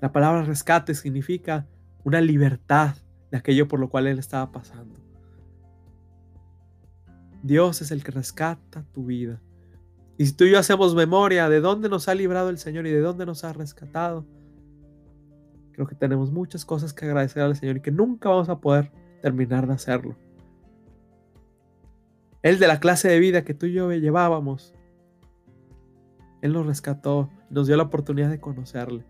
La 0.00 0.12
palabra 0.12 0.42
rescate 0.42 0.94
significa 0.94 1.66
una 2.04 2.20
libertad 2.20 2.96
de 3.30 3.38
aquello 3.38 3.66
por 3.66 3.80
lo 3.80 3.88
cual 3.88 4.06
él 4.06 4.18
estaba 4.18 4.52
pasando. 4.52 4.94
Dios 7.42 7.80
es 7.80 7.90
el 7.90 8.02
que 8.02 8.12
rescata 8.12 8.84
tu 8.92 9.06
vida. 9.06 9.40
Y 10.18 10.26
si 10.26 10.32
tú 10.32 10.44
y 10.44 10.52
yo 10.52 10.58
hacemos 10.58 10.94
memoria 10.94 11.48
de 11.48 11.60
dónde 11.60 11.88
nos 11.88 12.08
ha 12.08 12.14
librado 12.14 12.48
el 12.50 12.58
Señor 12.58 12.86
y 12.86 12.90
de 12.90 13.00
dónde 13.00 13.26
nos 13.26 13.44
ha 13.44 13.52
rescatado, 13.52 14.26
creo 15.72 15.86
que 15.86 15.94
tenemos 15.94 16.30
muchas 16.32 16.64
cosas 16.64 16.92
que 16.92 17.04
agradecer 17.04 17.42
al 17.42 17.54
Señor 17.54 17.76
y 17.76 17.82
que 17.82 17.90
nunca 17.90 18.30
vamos 18.30 18.48
a 18.48 18.60
poder 18.60 18.90
terminar 19.20 19.66
de 19.66 19.74
hacerlo. 19.74 20.16
Él 22.42 22.58
de 22.58 22.68
la 22.68 22.80
clase 22.80 23.08
de 23.08 23.18
vida 23.18 23.44
que 23.44 23.54
tú 23.54 23.66
y 23.66 23.72
yo 23.72 23.92
llevábamos, 23.92 24.74
Él 26.42 26.52
nos 26.52 26.66
rescató, 26.66 27.28
nos 27.50 27.66
dio 27.66 27.76
la 27.76 27.82
oportunidad 27.84 28.30
de 28.30 28.40
conocerle. 28.40 29.04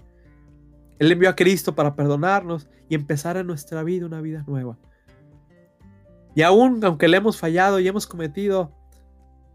Él 0.98 1.12
envió 1.12 1.28
a 1.28 1.36
Cristo 1.36 1.74
para 1.74 1.94
perdonarnos 1.94 2.68
y 2.88 2.94
empezar 2.94 3.36
en 3.36 3.46
nuestra 3.46 3.82
vida 3.82 4.06
una 4.06 4.20
vida 4.20 4.44
nueva. 4.46 4.78
Y 6.34 6.42
aún 6.42 6.84
aunque 6.84 7.08
le 7.08 7.16
hemos 7.16 7.38
fallado 7.38 7.80
y 7.80 7.88
hemos 7.88 8.06
cometido 8.06 8.72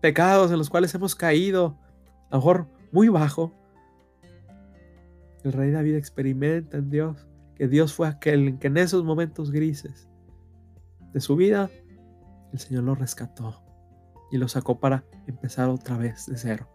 pecados 0.02 0.52
en 0.52 0.58
los 0.58 0.70
cuales 0.70 0.94
hemos 0.96 1.16
caído, 1.16 1.78
a 2.30 2.36
lo 2.36 2.38
mejor 2.38 2.68
muy 2.92 3.08
bajo, 3.08 3.54
el 5.44 5.54
rey 5.54 5.72
David 5.72 5.96
experimenta 5.96 6.78
en 6.78 6.90
Dios 6.90 7.28
que 7.56 7.68
Dios 7.68 7.94
fue 7.94 8.08
aquel 8.08 8.48
en 8.48 8.58
que 8.60 8.68
en 8.68 8.78
esos 8.78 9.04
momentos 9.04 9.52
grises 9.52 10.08
de 11.14 11.22
su 11.22 11.36
vida, 11.36 11.70
el 12.54 12.60
Señor 12.60 12.84
lo 12.84 12.96
rescató 12.96 13.62
y 14.32 14.38
lo 14.38 14.48
sacó 14.48 14.80
para 14.80 15.04
empezar 15.28 15.70
otra 15.70 15.98
vez 15.98 16.26
de 16.28 16.38
cero. 16.38 16.68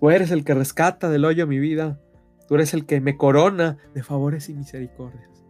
Tú 0.00 0.10
eres 0.10 0.30
el 0.30 0.44
que 0.44 0.54
rescata 0.54 1.08
del 1.10 1.24
hoyo 1.24 1.46
mi 1.46 1.58
vida 1.58 2.00
Tú 2.48 2.54
eres 2.54 2.74
el 2.74 2.86
que 2.86 3.00
me 3.00 3.16
corona 3.16 3.78
de 3.94 4.02
favores 4.02 4.48
y 4.48 4.54
misericordias. 4.54 5.44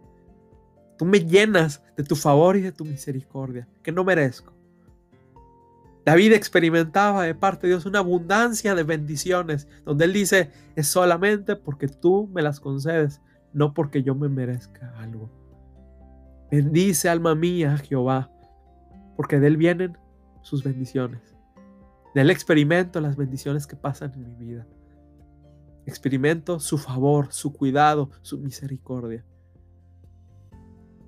Tú 0.97 1.05
me 1.05 1.19
llenas 1.19 1.83
de 1.97 2.03
tu 2.03 2.15
favor 2.15 2.55
y 2.55 2.61
de 2.61 2.71
tu 2.71 2.85
misericordia, 2.85 3.67
que 3.81 3.91
no 3.91 4.03
merezco. 4.03 4.53
David 6.05 6.33
experimentaba 6.33 7.23
de 7.23 7.33
parte 7.33 7.65
de 7.65 7.73
Dios 7.73 7.85
una 7.85 7.99
abundancia 7.99 8.75
de 8.75 8.83
bendiciones, 8.83 9.67
donde 9.85 10.05
él 10.05 10.13
dice, 10.13 10.51
es 10.75 10.87
solamente 10.87 11.55
porque 11.55 11.87
tú 11.87 12.29
me 12.33 12.41
las 12.41 12.59
concedes, 12.59 13.21
no 13.53 13.73
porque 13.73 14.03
yo 14.03 14.13
me 14.13 14.27
merezca 14.27 14.93
algo. 14.99 15.29
Bendice 16.51 17.09
alma 17.09 17.35
mía 17.35 17.77
Jehová, 17.77 18.29
porque 19.15 19.39
de 19.39 19.47
él 19.47 19.57
vienen 19.57 19.97
sus 20.41 20.63
bendiciones. 20.63 21.21
De 22.13 22.21
él 22.21 22.29
experimento 22.29 22.99
las 22.99 23.15
bendiciones 23.15 23.65
que 23.65 23.75
pasan 23.75 24.13
en 24.13 24.23
mi 24.23 24.35
vida. 24.35 24.67
Experimento 25.85 26.59
su 26.59 26.77
favor, 26.77 27.27
su 27.31 27.51
cuidado, 27.51 28.09
su 28.21 28.37
misericordia. 28.39 29.25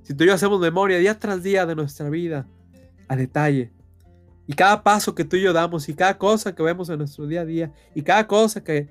Si 0.03 0.13
tú 0.13 0.23
y 0.23 0.27
yo 0.27 0.33
hacemos 0.33 0.59
memoria 0.59 0.97
día 0.97 1.17
tras 1.17 1.41
día 1.41 1.65
de 1.65 1.75
nuestra 1.75 2.09
vida, 2.09 2.47
a 3.07 3.15
detalle, 3.15 3.71
y 4.47 4.53
cada 4.53 4.83
paso 4.83 5.15
que 5.15 5.23
tú 5.23 5.35
y 5.37 5.41
yo 5.41 5.53
damos, 5.53 5.89
y 5.89 5.95
cada 5.95 6.17
cosa 6.17 6.53
que 6.53 6.61
vemos 6.61 6.89
en 6.89 6.99
nuestro 6.99 7.25
día 7.25 7.41
a 7.41 7.45
día, 7.45 7.73
y 7.95 8.03
cada 8.03 8.27
cosa 8.27 8.63
que, 8.63 8.87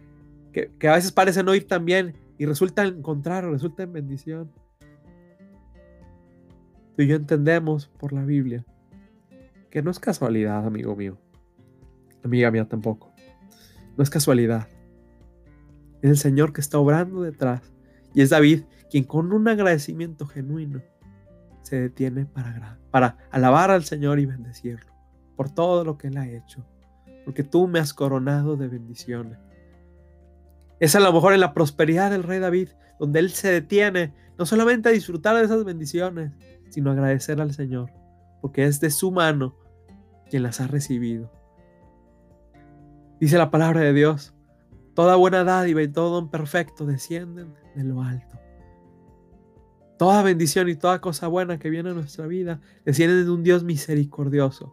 que, 0.53 0.89
a 0.89 0.95
veces 0.95 1.13
parece 1.13 1.43
no 1.43 1.55
ir 1.55 1.69
tan 1.69 1.85
bien 1.85 2.17
y 2.39 2.47
resulta 2.47 2.83
en 2.85 3.03
contrario, 3.03 3.51
resulta 3.51 3.85
en 3.85 3.93
bendición, 3.93 4.51
tú 6.97 7.03
y 7.03 7.07
yo 7.07 7.17
entendemos 7.17 7.87
por 7.87 8.13
la 8.13 8.25
Biblia 8.25 8.65
que 9.71 9.83
no 9.83 9.91
es 9.91 9.99
casualidad, 9.99 10.67
amigo 10.67 10.97
mío, 10.97 11.19
amiga 12.25 12.51
mía 12.51 12.69
tampoco, 12.69 13.13
no 13.97 14.03
es 14.03 14.11
casualidad 14.11 14.69
es 16.05 16.11
el 16.11 16.19
Señor 16.19 16.53
que 16.53 16.61
está 16.61 16.79
obrando 16.79 17.23
detrás. 17.23 17.73
Y 18.13 18.21
es 18.21 18.29
David 18.29 18.65
quien 18.91 19.05
con 19.05 19.33
un 19.33 19.49
agradecimiento 19.49 20.27
genuino 20.27 20.83
se 21.63 21.81
detiene 21.81 22.27
para, 22.27 23.17
alabar 23.31 23.71
al 23.71 23.85
Señor 23.85 24.19
y 24.19 24.27
bendecirlo 24.27 24.93
por 25.35 25.51
todo 25.51 25.83
lo 25.83 25.97
que 25.97 26.09
Él 26.09 26.19
ha 26.19 26.29
hecho. 26.29 26.67
Porque 27.25 27.43
tú 27.43 27.67
me 27.69 27.79
has 27.79 27.95
coronado 27.95 28.57
de 28.57 28.69
bendiciones. 28.69 29.39
Es 30.79 30.95
a 30.95 31.01
lo 31.01 31.11
mejor 31.11 31.33
en 31.33 31.41
la 31.41 31.55
prosperidad 31.55 32.11
del 32.11 32.23
rey 32.23 32.39
David 32.39 32.69
donde 33.01 33.21
Él 33.21 33.31
se 33.31 33.51
detiene 33.51 34.13
no 34.39 34.45
solamente 34.45 34.91
a 34.91 34.93
disfrutar 34.93 35.37
de 35.37 35.45
esas 35.45 35.65
bendiciones, 35.65 36.33
sino 36.69 36.91
a 36.91 36.93
agradecer 36.93 37.41
al 37.41 37.55
Señor. 37.55 37.91
Porque 38.43 38.67
es 38.67 38.79
de 38.79 38.91
su 38.91 39.11
mano 39.11 39.57
quien 40.29 40.43
las 40.43 40.61
ha 40.61 40.67
recibido. 40.67 41.33
Dice 43.21 43.39
la 43.39 43.51
palabra 43.51 43.81
de 43.81 43.95
Dios 43.95 44.34
Toda 44.95 45.17
buena 45.17 45.43
dádiva 45.43 45.83
y 45.83 45.89
todo 45.89 46.11
don 46.11 46.31
perfecto 46.31 46.87
descienden 46.87 47.55
de 47.75 47.85
lo 47.85 48.03
alto. 48.03 48.39
Toda 49.99 50.23
bendición 50.23 50.69
y 50.69 50.77
toda 50.77 51.01
cosa 51.01 51.27
buena 51.29 51.59
que 51.59 51.71
viene 51.71 51.91
a 51.91 51.95
nuestra 51.95 52.27
vida 52.27 52.61
descienden 52.85 53.25
de 53.25 53.31
un 53.31 53.43
Dios 53.43 53.65
misericordioso. 53.65 54.73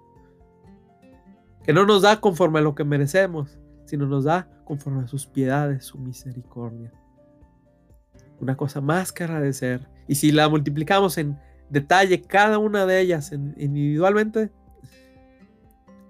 Que 1.64 1.74
no 1.74 1.86
nos 1.86 2.04
da 2.04 2.20
conforme 2.20 2.60
a 2.60 2.62
lo 2.62 2.76
que 2.76 2.84
merecemos, 2.84 3.60
sino 3.86 4.06
nos 4.06 4.24
da 4.24 4.48
conforme 4.66 5.04
a 5.04 5.08
sus 5.08 5.28
piedades, 5.28 5.86
su 5.86 5.98
misericordia. 5.98 6.92
Una 8.40 8.58
cosa 8.58 8.82
más 8.82 9.12
que 9.12 9.24
agradecer. 9.24 9.88
Y 10.08 10.16
si 10.16 10.32
la 10.32 10.50
multiplicamos 10.50 11.18
en 11.18 11.38
detalle, 11.70 12.22
cada 12.22 12.58
una 12.58 12.86
de 12.86 13.00
ellas 13.00 13.32
individualmente, 13.32 14.52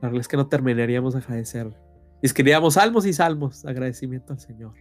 la 0.02 0.08
verdad 0.08 0.22
es 0.22 0.28
que 0.28 0.38
no 0.38 0.48
terminaríamos 0.48 1.14
de 1.14 1.20
agradecer 1.20 1.76
escribíamos 2.22 2.76
salmos 2.76 3.06
y 3.06 3.14
salmos 3.14 3.64
de 3.64 3.72
agradecimiento 3.72 4.34
al 4.34 4.40
Señor. 4.40 4.74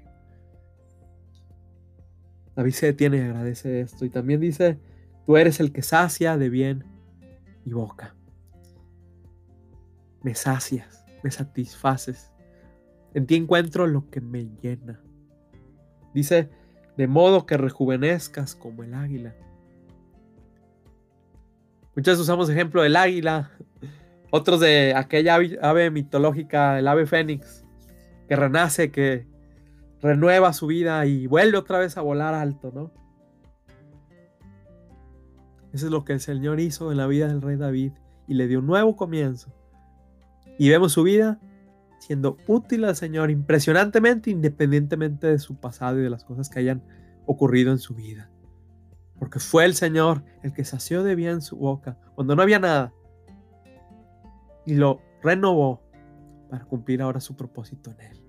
David 2.55 2.73
se 2.73 2.87
detiene 2.87 3.19
y 3.19 3.21
agradece 3.21 3.81
esto. 3.81 4.05
Y 4.05 4.11
también 4.11 4.41
dice, 4.41 4.79
tú 5.27 5.37
eres 5.37 5.61
el 5.61 5.73
que 5.73 5.83
sacia 5.83 6.37
de 6.37 6.51
bien 6.51 6.85
y 7.65 7.73
boca. 7.73 8.15
Me 10.23 10.35
sacias, 10.35 11.05
me 11.23 11.31
satisfaces. 11.31 12.33
En 13.15 13.27
ti 13.27 13.37
encuentro 13.37 13.87
lo 13.87 14.11
que 14.11 14.21
me 14.21 14.49
llena. 14.63 15.01
Dice 16.13 16.51
de 16.97 17.07
modo 17.07 17.47
que 17.47 17.57
rejuvenezcas 17.57 18.55
como 18.55 18.83
el 18.83 18.93
águila. 18.93 19.35
Muchas 21.97 22.19
usamos 22.19 22.51
ejemplo 22.51 22.83
del 22.83 22.97
águila, 22.97 23.51
otros 24.31 24.61
de 24.61 24.95
aquella 24.95 25.35
ave, 25.35 25.91
mitológica, 25.91 26.79
el 26.79 26.89
ave 26.89 27.07
fénix, 27.07 27.65
que 28.29 28.37
renace, 28.37 28.91
que 28.91 29.27
renueva 30.01 30.53
su 30.53 30.69
vida 30.69 31.05
y 31.07 31.27
vuelve 31.27 31.59
otra 31.59 31.79
vez 31.79 31.97
a 31.97 32.01
volar 32.01 32.35
alto, 32.35 32.73
¿no? 32.75 32.93
Eso 35.73 35.87
es 35.87 35.93
lo 35.93 36.05
que 36.05 36.13
el 36.13 36.21
Señor 36.21 36.59
hizo 36.59 36.91
en 36.91 36.97
la 36.97 37.07
vida 37.07 37.29
del 37.29 37.43
rey 37.43 37.57
David 37.57 37.93
y 38.27 38.35
le 38.35 38.49
dio 38.49 38.59
un 38.61 38.67
nuevo 38.67 38.97
comienzo. 38.97 39.53
Y 40.59 40.69
vemos 40.69 40.93
su 40.93 41.03
vida 41.03 41.41
siendo 41.99 42.39
útil 42.47 42.85
al 42.85 42.97
Señor 42.97 43.31
impresionantemente 43.31 44.31
independientemente 44.31 45.27
de 45.27 45.39
su 45.39 45.57
pasado 45.57 45.99
y 45.99 46.03
de 46.03 46.11
las 46.11 46.25
cosas 46.25 46.49
que 46.49 46.59
hayan 46.59 46.83
ocurrido 47.27 47.71
en 47.73 47.79
su 47.79 47.95
vida. 47.95 48.31
Porque 49.19 49.39
fue 49.39 49.65
el 49.65 49.75
Señor 49.75 50.25
el 50.43 50.53
que 50.53 50.65
sació 50.65 51.05
de 51.05 51.15
bien 51.15 51.43
su 51.43 51.57
boca 51.57 51.99
cuando 52.15 52.35
no 52.35 52.43
había 52.43 52.59
nada. 52.59 52.93
Y 54.71 54.77
lo 54.77 55.01
renovó 55.21 55.83
para 56.49 56.65
cumplir 56.65 57.03
ahora 57.03 57.19
su 57.19 57.35
propósito 57.35 57.91
en 57.91 58.01
él. 58.03 58.23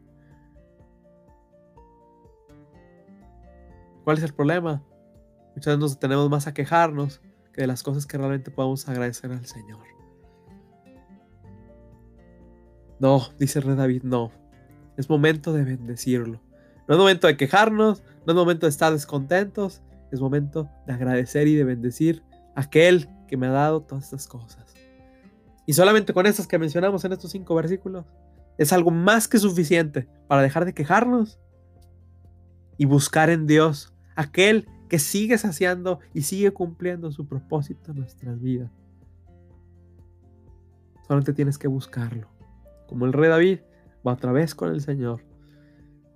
¿Cuál 4.03 4.17
es 4.17 4.23
el 4.23 4.33
problema? 4.33 4.83
Muchas 5.55 5.67
veces 5.67 5.79
nos 5.79 5.99
tenemos 5.99 6.27
más 6.31 6.47
a 6.47 6.53
quejarnos 6.55 7.21
que 7.53 7.61
de 7.61 7.67
las 7.67 7.83
cosas 7.83 8.07
que 8.07 8.17
realmente 8.17 8.49
podemos 8.49 8.89
agradecer 8.89 9.31
al 9.31 9.45
Señor. 9.45 9.83
No, 12.99 13.21
dice 13.37 13.59
el 13.59 13.65
rey 13.65 13.75
David, 13.75 14.01
no. 14.01 14.31
Es 14.97 15.11
momento 15.11 15.53
de 15.53 15.63
bendecirlo. 15.63 16.41
No 16.87 16.95
es 16.95 16.99
momento 16.99 17.27
de 17.27 17.37
quejarnos, 17.37 18.01
no 18.25 18.33
es 18.33 18.35
momento 18.35 18.65
de 18.65 18.71
estar 18.71 18.91
descontentos, 18.91 19.83
es 20.11 20.19
momento 20.19 20.67
de 20.87 20.93
agradecer 20.93 21.47
y 21.47 21.55
de 21.55 21.65
bendecir 21.65 22.23
a 22.55 22.61
aquel 22.61 23.07
que 23.27 23.37
me 23.37 23.45
ha 23.45 23.51
dado 23.51 23.83
todas 23.83 24.05
estas 24.05 24.27
cosas. 24.27 24.71
Y 25.65 25.73
solamente 25.73 26.13
con 26.13 26.25
estas 26.25 26.47
que 26.47 26.59
mencionamos 26.59 27.05
en 27.05 27.13
estos 27.13 27.31
cinco 27.31 27.55
versículos, 27.55 28.05
es 28.57 28.73
algo 28.73 28.91
más 28.91 29.27
que 29.27 29.39
suficiente 29.39 30.07
para 30.27 30.41
dejar 30.41 30.65
de 30.65 30.73
quejarnos 30.73 31.39
y 32.77 32.85
buscar 32.85 33.29
en 33.29 33.47
Dios 33.47 33.93
aquel 34.15 34.67
que 34.89 34.99
sigue 34.99 35.37
saciando 35.37 35.99
y 36.13 36.23
sigue 36.23 36.51
cumpliendo 36.51 37.11
su 37.11 37.27
propósito 37.27 37.91
en 37.91 37.99
nuestras 37.99 38.41
vidas. 38.41 38.71
Solamente 41.07 41.33
tienes 41.33 41.57
que 41.57 41.67
buscarlo. 41.67 42.27
Como 42.87 43.05
el 43.05 43.13
rey 43.13 43.29
David 43.29 43.59
va 44.05 44.13
otra 44.13 44.31
vez 44.31 44.53
con 44.53 44.69
el 44.69 44.81
Señor. 44.81 45.23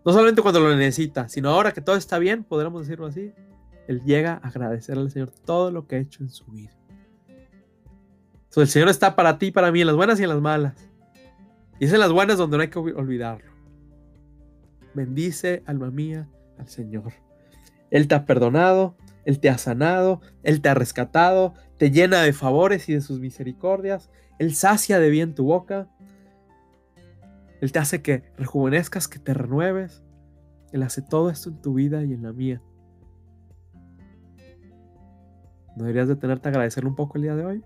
No 0.05 0.11
solamente 0.11 0.41
cuando 0.41 0.59
lo 0.59 0.75
necesita, 0.75 1.29
sino 1.29 1.49
ahora 1.49 1.71
que 1.71 1.81
todo 1.81 1.95
está 1.95 2.19
bien, 2.19 2.43
podremos 2.43 2.81
decirlo 2.81 3.07
así. 3.07 3.33
Él 3.87 4.01
llega 4.03 4.33
a 4.43 4.47
agradecer 4.47 4.97
al 4.97 5.09
Señor 5.09 5.31
todo 5.31 5.71
lo 5.71 5.87
que 5.87 5.95
ha 5.95 5.99
hecho 5.99 6.23
en 6.23 6.29
su 6.29 6.45
vida. 6.45 6.71
El 8.63 8.69
Señor 8.69 8.89
está 8.89 9.15
para 9.15 9.37
ti 9.37 9.47
y 9.47 9.51
para 9.51 9.71
mí 9.71 9.81
en 9.81 9.87
las 9.87 9.95
buenas 9.95 10.19
y 10.19 10.23
en 10.23 10.29
las 10.29 10.41
malas. 10.41 10.89
Y 11.79 11.85
es 11.85 11.93
en 11.93 11.99
las 11.99 12.11
buenas 12.11 12.37
donde 12.37 12.57
no 12.57 12.63
hay 12.63 12.69
que 12.69 12.79
olvidarlo. 12.79 13.51
Bendice, 14.93 15.61
alma 15.65 15.91
mía, 15.91 16.29
al 16.57 16.69
Señor. 16.69 17.11
Él 17.91 18.07
te 18.07 18.15
ha 18.15 18.25
perdonado, 18.25 18.95
Él 19.25 19.39
te 19.39 19.49
ha 19.49 19.57
sanado, 19.57 20.21
Él 20.43 20.61
te 20.61 20.69
ha 20.69 20.73
rescatado, 20.73 21.53
te 21.77 21.91
llena 21.91 22.21
de 22.21 22.33
favores 22.33 22.87
y 22.87 22.93
de 22.93 23.01
sus 23.01 23.19
misericordias, 23.19 24.09
Él 24.39 24.55
sacia 24.55 24.99
de 24.99 25.09
bien 25.09 25.35
tu 25.35 25.45
boca, 25.45 25.89
Él 27.59 27.71
te 27.71 27.79
hace 27.79 28.01
que 28.01 28.23
rejuvenezcas, 28.37 29.07
que 29.07 29.19
te 29.19 29.33
renueves, 29.33 30.03
Él 30.71 30.83
hace 30.83 31.01
todo 31.01 31.29
esto 31.29 31.49
en 31.49 31.61
tu 31.61 31.73
vida 31.73 32.03
y 32.03 32.13
en 32.13 32.23
la 32.23 32.31
mía. 32.31 32.61
¿No 35.75 35.83
deberías 35.83 36.07
detenerte 36.07 36.47
a 36.47 36.51
agradecerle 36.51 36.89
un 36.89 36.95
poco 36.95 37.17
el 37.17 37.23
día 37.23 37.35
de 37.35 37.45
hoy? 37.45 37.63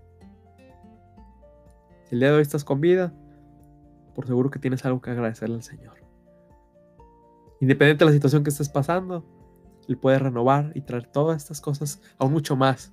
El 2.10 2.18
día 2.18 2.30
de 2.30 2.36
hoy 2.36 2.42
estás 2.42 2.64
con 2.64 2.80
vida, 2.80 3.12
por 4.16 4.26
seguro 4.26 4.50
que 4.50 4.58
tienes 4.58 4.84
algo 4.84 5.00
que 5.00 5.10
agradecerle 5.10 5.54
al 5.54 5.62
Señor. 5.62 5.94
Independiente 7.60 8.04
de 8.04 8.10
la 8.10 8.14
situación 8.14 8.42
que 8.42 8.50
estés 8.50 8.68
pasando, 8.68 9.24
Él 9.86 9.96
puede 9.96 10.18
renovar 10.18 10.72
y 10.74 10.80
traer 10.80 11.06
todas 11.06 11.40
estas 11.40 11.60
cosas 11.60 12.02
aún 12.18 12.32
mucho 12.32 12.56
más. 12.56 12.92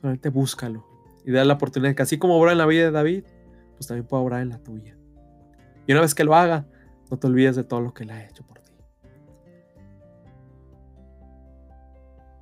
Solamente 0.00 0.28
búscalo 0.28 0.84
y 1.24 1.30
dale 1.30 1.46
la 1.46 1.54
oportunidad 1.54 1.94
que 1.94 2.02
así 2.02 2.18
como 2.18 2.36
obra 2.36 2.50
en 2.50 2.58
la 2.58 2.66
vida 2.66 2.86
de 2.86 2.90
David, 2.90 3.24
pues 3.76 3.86
también 3.86 4.08
puede 4.08 4.24
obrar 4.24 4.42
en 4.42 4.48
la 4.48 4.58
tuya. 4.58 4.96
Y 5.86 5.92
una 5.92 6.00
vez 6.00 6.16
que 6.16 6.24
lo 6.24 6.34
haga, 6.34 6.66
no 7.12 7.16
te 7.16 7.28
olvides 7.28 7.54
de 7.54 7.62
todo 7.62 7.80
lo 7.80 7.94
que 7.94 8.02
Él 8.02 8.10
ha 8.10 8.24
hecho 8.24 8.44
por 8.44 8.58
ti. 8.58 8.72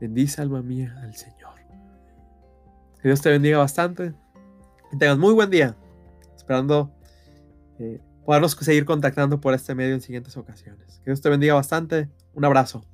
Bendice 0.00 0.40
alma 0.40 0.62
mía 0.62 0.96
al 1.02 1.14
Señor. 1.14 1.52
Que 3.02 3.08
Dios 3.08 3.20
te 3.20 3.30
bendiga 3.30 3.58
bastante. 3.58 4.14
Que 4.92 4.98
tengas 4.98 5.16
muy 5.16 5.32
buen 5.32 5.48
día. 5.48 5.74
Esperando 6.36 6.92
eh, 7.78 7.98
podernos 8.26 8.52
seguir 8.52 8.84
contactando 8.84 9.40
por 9.40 9.54
este 9.54 9.74
medio 9.74 9.94
en 9.94 10.02
siguientes 10.02 10.36
ocasiones. 10.36 10.98
Que 10.98 11.12
Dios 11.12 11.22
te 11.22 11.30
bendiga 11.30 11.54
bastante. 11.54 12.10
Un 12.34 12.44
abrazo. 12.44 12.84